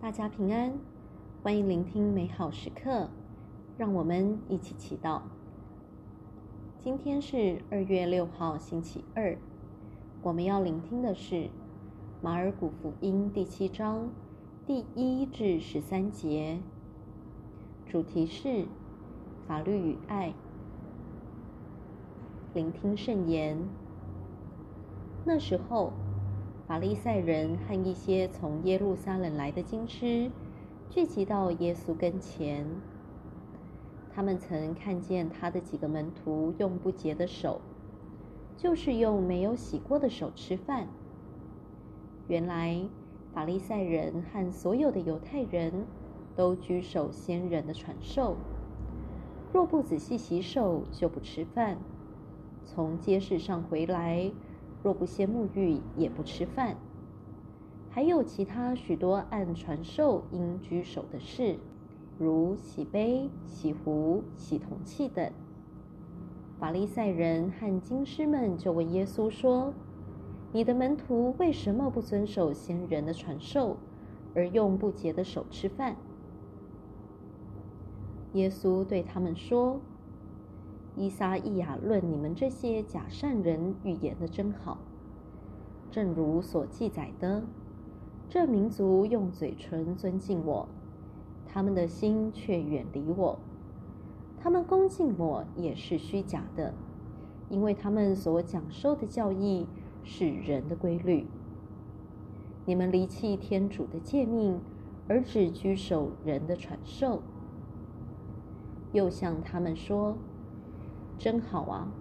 [0.00, 0.72] 大家平安，
[1.42, 3.10] 欢迎聆听美好时刻，
[3.76, 5.20] 让我们一起祈祷。
[6.78, 9.36] 今天是二月六号，星期二，
[10.22, 11.50] 我们要聆听的是
[12.22, 14.08] 马尔谷福音第七章
[14.66, 16.60] 第一至十三节，
[17.86, 18.64] 主题是
[19.46, 20.32] 法律与爱。
[22.54, 23.58] 聆听圣言。
[25.26, 25.92] 那时候。
[26.70, 30.30] 法利赛人和一些从耶路撒冷来的经师
[30.88, 32.64] 聚集到耶稣跟前。
[34.14, 37.60] 他们曾看见他的几个门徒用不洁的手，
[38.56, 40.86] 就是用没有洗过的手吃饭。
[42.28, 42.80] 原来
[43.34, 45.72] 法利赛人和所有的犹太人
[46.36, 48.36] 都居守先人的传授，
[49.52, 51.78] 若不仔细洗手，就不吃饭。
[52.64, 54.30] 从街市上回来。
[54.82, 56.76] 若不先沐浴，也不吃饭。
[57.90, 61.58] 还有其他许多按传授应居守的事，
[62.18, 65.30] 如洗杯、洗壶、洗铜器等。
[66.58, 69.74] 法利赛人和经师们就问耶稣说
[70.52, 73.76] ：“你的门徒为什么不遵守先人的传授，
[74.34, 75.96] 而用不洁的手吃饭？”
[78.34, 79.80] 耶稣对他们说。
[80.96, 84.78] 伊撒意亚论你们这些假善人预言的真好，
[85.90, 87.44] 正如所记载的：
[88.28, 90.68] 这民族用嘴唇尊敬我，
[91.46, 93.38] 他们的心却远离我。
[94.38, 96.74] 他们恭敬我也是虚假的，
[97.48, 99.66] 因为他们所讲授的教义
[100.02, 101.26] 是人的规律。
[102.66, 104.60] 你们离弃天主的诫命，
[105.08, 107.22] 而只拘守人的传授。
[108.92, 110.16] 又向他们说。
[111.20, 111.92] 真好啊！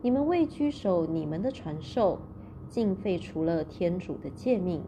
[0.00, 2.20] 你们为居守你们的传授，
[2.68, 4.80] 竟废除了天主的诫命。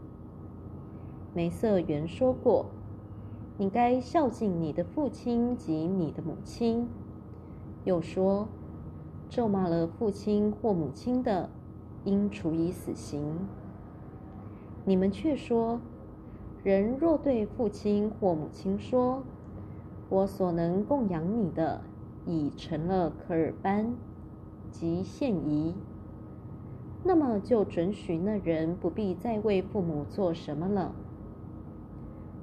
[1.34, 2.67] 梅瑟原说过
[3.58, 6.89] ：“你该孝敬你的父亲及你的母亲。”
[7.83, 8.47] 又说
[9.28, 11.51] ：“咒骂了父亲或母亲的，
[12.05, 13.48] 应处以死刑。”
[14.86, 15.80] 你们却说
[16.62, 19.24] ：“人若对父亲或母亲说，
[20.08, 21.80] 我所能供养你的。”
[22.27, 23.95] 已成了科尔班，
[24.70, 25.75] 及现仪，
[27.05, 30.92] 那么就准许那人不必再为父母做什么了。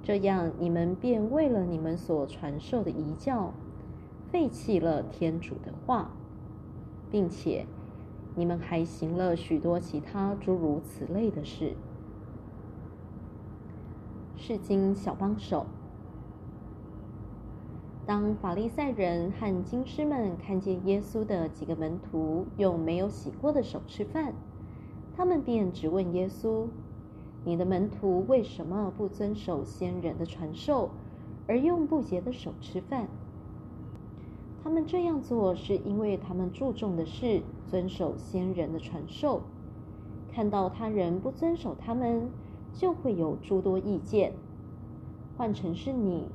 [0.02, 3.54] 这样，你们便为了你们所传授的仪教，
[4.32, 6.12] 废弃了天主的话，
[7.12, 7.66] 并且
[8.36, 11.76] 你们还行了许多其他诸如此类的事。
[14.36, 15.66] 是经小帮手。
[18.06, 24.34] 当法利赛人和经师们看见耶稣的几个门徒用没有洗过的手吃饭，
[25.16, 26.66] 他们便质问耶稣
[27.46, 30.90] ：“你的门徒为什么不遵守先人的传授，
[31.47, 33.08] 而用不洁的手吃饭？”
[34.62, 39.44] 他们这样做是因为他们注重的是遵守先人的传授，
[40.30, 42.30] 看到他人不遵守他们，
[42.74, 44.34] 就会有诸多意见。
[45.38, 46.28] 换成是你。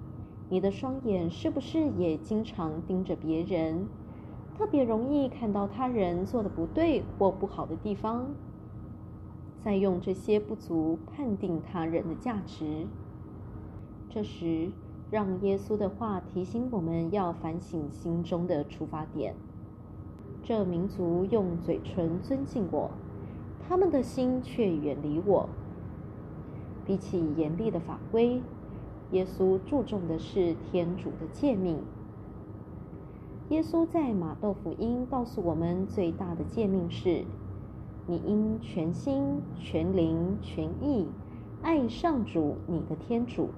[0.50, 3.86] 你的双眼是不是也经常盯着别人，
[4.56, 8.26] 特别容易看到他人做的不对或不好的地方，
[9.62, 12.86] 再用这些不足判定他人的价值？
[14.08, 14.70] 这时，
[15.10, 19.34] 让耶稣的话提醒我们要反省心中的出发点。
[20.42, 22.90] 这民族用嘴唇尊敬我，
[23.68, 25.46] 他们的心却远离我。
[26.86, 28.40] 比起严厉的法规，
[29.12, 31.78] 耶稣注重的是天主的诫命。
[33.48, 37.24] 耶稣在马窦福音告诉我们，最大的诫命是：
[38.06, 41.08] 你应全心、全灵、全意
[41.62, 43.48] 爱上主你的天主。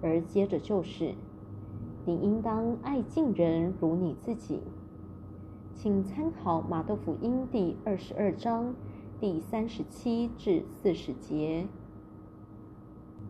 [0.00, 1.14] 而接着就是，
[2.06, 4.60] 你应当爱近人如你自己。
[5.74, 8.74] 请参考马窦福音第二十二章
[9.20, 11.66] 第三十七至四十节。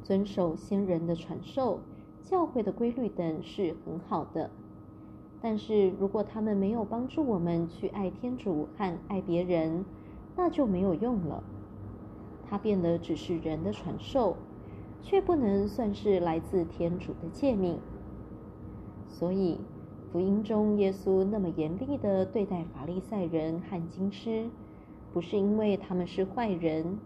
[0.09, 1.81] 遵守先人的传授、
[2.23, 4.49] 教会的规律等是很好的，
[5.43, 9.85] 但是如果他们没有帮助我们去爱天主和爱别人，
[10.35, 11.45] 那就没有用了。
[12.49, 14.39] 它变得只是人的传授，
[15.03, 17.79] 却不能算是来自天主的诫命。
[19.07, 19.59] 所以，
[20.11, 24.49] 福音中耶稣那么严厉地对待法利赛人和经师，
[25.13, 26.99] 不是因为他们是坏人，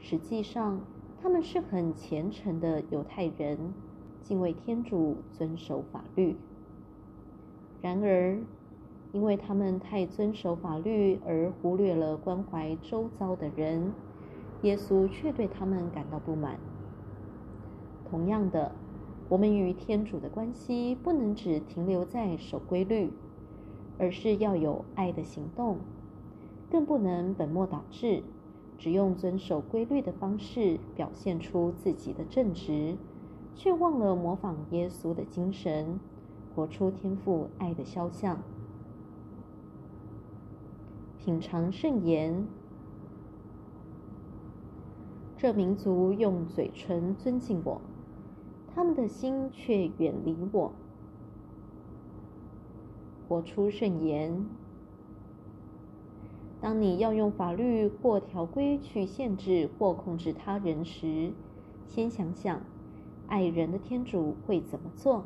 [0.00, 0.80] 实际上，
[1.24, 3.72] 他们是很虔诚的犹太人，
[4.22, 6.36] 敬畏天主，遵守法律。
[7.80, 8.38] 然而，
[9.10, 13.90] 因为他们太遵守法律而忽略了关怀周遭的人，
[14.60, 16.58] 耶稣却对他们感到不满。
[18.10, 18.72] 同样的，
[19.30, 23.10] 我们与天主的关系不能只停留在守规律，
[23.98, 25.78] 而是要有爱的行动，
[26.70, 28.22] 更不能本末倒置，
[28.76, 32.96] 只用遵守规律的方式表现出自己的正直，
[33.54, 35.98] 却忘了模仿耶稣的精神，
[36.54, 38.42] 活出天赋爱的肖像。
[41.18, 42.46] 品尝圣言。
[45.36, 47.80] 这民族用嘴唇尊敬我，
[48.74, 50.72] 他们的心却远离我。
[53.28, 54.46] 活出圣言。
[56.64, 61.34] 当你要用法律或条规去限制或控制他人时，
[61.86, 62.62] 先想想，
[63.26, 65.24] 爱人的天主会怎么做？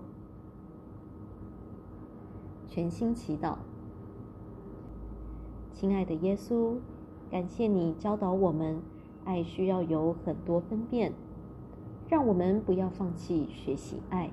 [2.67, 3.58] 全心祈祷。
[5.73, 6.79] 亲爱的耶稣，
[7.31, 8.82] 感谢你教导我们。
[9.25, 11.12] 爱需要有很多分辨，
[12.08, 14.31] 让我们不要放弃学习爱。